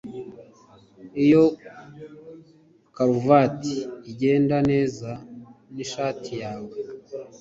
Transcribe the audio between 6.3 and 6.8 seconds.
yawe